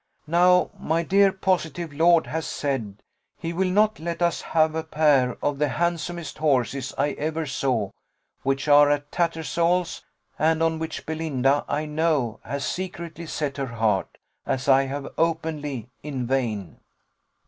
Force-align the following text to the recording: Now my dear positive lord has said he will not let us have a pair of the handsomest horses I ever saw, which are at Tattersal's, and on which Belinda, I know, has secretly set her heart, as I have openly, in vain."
Now 0.25 0.71
my 0.79 1.03
dear 1.03 1.31
positive 1.31 1.93
lord 1.93 2.25
has 2.25 2.47
said 2.47 3.03
he 3.37 3.53
will 3.53 3.69
not 3.69 3.99
let 3.99 4.19
us 4.23 4.41
have 4.41 4.73
a 4.73 4.81
pair 4.83 5.37
of 5.43 5.59
the 5.59 5.67
handsomest 5.67 6.39
horses 6.39 6.91
I 6.97 7.09
ever 7.11 7.45
saw, 7.45 7.91
which 8.41 8.67
are 8.67 8.89
at 8.89 9.11
Tattersal's, 9.11 10.01
and 10.39 10.63
on 10.63 10.79
which 10.79 11.05
Belinda, 11.05 11.63
I 11.69 11.85
know, 11.85 12.39
has 12.43 12.65
secretly 12.65 13.27
set 13.27 13.57
her 13.57 13.67
heart, 13.67 14.17
as 14.43 14.67
I 14.67 14.85
have 14.85 15.07
openly, 15.19 15.87
in 16.01 16.25
vain." 16.25 16.79